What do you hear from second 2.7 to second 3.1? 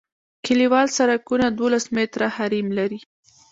لري